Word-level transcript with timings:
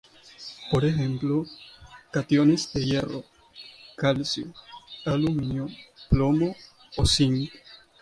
Por 0.71 0.83
ejemplo, 0.83 1.45
cationes 2.11 2.73
de 2.73 2.83
hierro, 2.83 3.23
calcio, 3.95 4.51
aluminio, 5.05 5.67
plomo 6.09 6.55
o 6.97 7.05
zinc. 7.05 7.51